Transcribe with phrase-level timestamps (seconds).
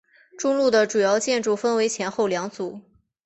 [0.35, 2.81] 中路的主要建筑分前后两组。